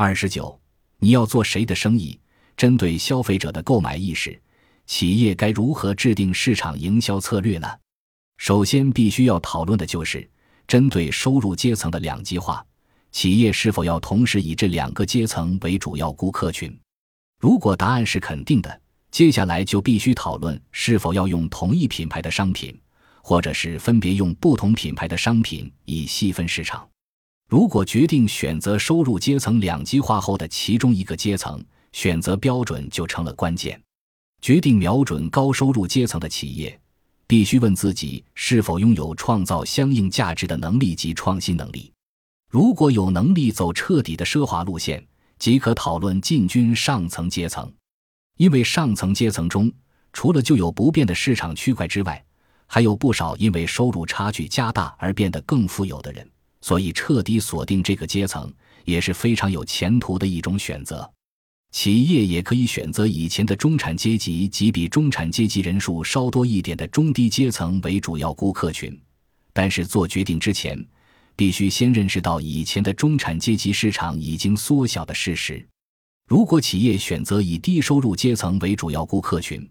[0.00, 0.56] 二十九，
[1.00, 2.16] 你要做谁的生意？
[2.56, 4.40] 针对消费者的购买意识，
[4.86, 7.68] 企业该如何制定市场营销策略呢？
[8.36, 10.30] 首先，必须要讨论的就是
[10.68, 12.64] 针对收入阶层的两极化，
[13.10, 16.72] 企业是否要同时以这两个阶层为主要顾客群？
[17.40, 18.80] 如果答案是肯定的，
[19.10, 22.80] 接下来就必须讨论是否要用同一品牌的商品，
[23.20, 26.88] 或者是分别用不同品牌的商品以细分市场。
[27.48, 33.80] 如果决定选择收入阶层两极化后的其中一个阶层，选择标准就成了关键。
[34.42, 36.78] 决定瞄准高收入阶层的企业，
[37.26, 41.90] 必须问自己是否拥有创造相应价值的能力及创新能力。
[42.50, 45.02] 如果有能力走彻底的奢华路线，
[45.38, 47.72] 即可讨论进军上层阶层。
[48.36, 49.72] 因为上层阶层中，
[50.12, 52.22] 除了就有不变的市场区块之外，
[52.66, 56.30] 还有不少因为收入差距加大而变得更富有的人。
[56.60, 58.52] 所以，彻底锁定这个阶层
[58.84, 61.08] 也是非常有前途的一种选择。
[61.70, 68.98] 企业也可以选择以前的中产阶级及比中产阶级人数稍多一点的中低阶层为主要顾客群，
[69.52, 70.82] 但是做决定之前，
[71.36, 75.64] 必须先认识到以前的中产阶级市场已经缩小的事实。
[76.26, 79.66] 如果企业选择以低收入阶层为主要顾客群，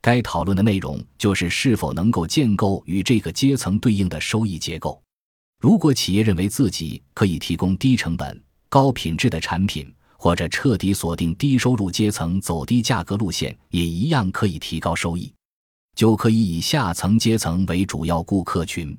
[0.00, 5.00] 该讨论的内容就是是否能够建构与这个阶层对应的收益结构。
[5.62, 15.32] 如果企业认为自己可以提供低成本、高品质的产品，或者彻底锁定低收入阶层走低价格路线，也一样可以提高收益，
[15.94, 18.98] 就可以以下层阶层为主要顾客群。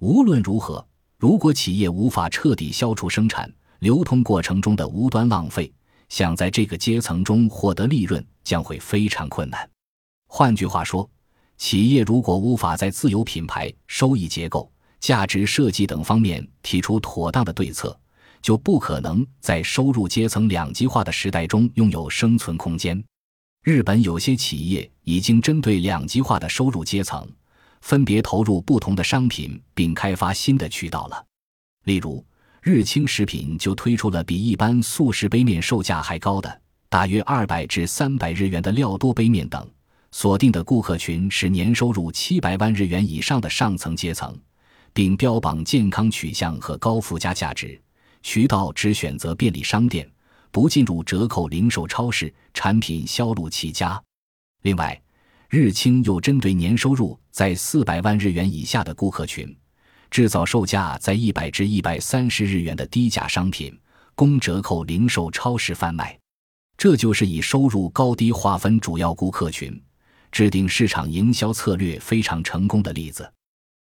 [0.00, 5.72] 无论如何，如果企业无法彻底消除生产流通过程中的无端浪费，
[6.10, 9.66] 想在这个阶层中获得利润将会非常困难。
[10.28, 11.08] 换句话说，
[11.56, 14.70] 企业如果无法在自有品牌、收益结构，
[15.04, 17.94] 价值设计等方面提出妥当的对策，
[18.40, 23.04] 就不可能在收入阶层两极化的时代中拥有生存空间。
[23.64, 27.28] 日本有些企业已经针对两极化的收入阶层，
[27.82, 31.22] 分别投入不同的商品，并开发新的渠道了。
[31.84, 32.24] 例如，
[32.62, 39.70] 日清食品就推出了比一般速食杯面售价还高的大约二百至三百日元的料多杯面等，
[40.12, 44.34] 锁定的顾客群是年收入七百万日元以上的上层阶层。
[44.94, 47.78] 并标榜健康取向和高附加价值，
[48.22, 50.08] 渠道只选择便利商店，
[50.52, 54.00] 不进入折扣零售超市，产品销路奇佳。
[54.62, 54.98] 另外，
[55.50, 59.54] 日清又针对年收入在四百万日元以下的顾客群，
[60.12, 63.76] 制造售价在一百至一百三十日元的低价商品，
[64.14, 66.16] 供折扣零售超市贩卖。
[66.78, 69.82] 这就是以收入高低划分主要顾客群，
[70.30, 73.28] 制定市场营销策略非常成功的例子。